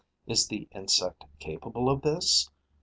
Is 0.25 0.47
the 0.47 0.67
insect 0.73 1.25
capable 1.37 1.87
of 1.87 2.01
this? 2.01 2.49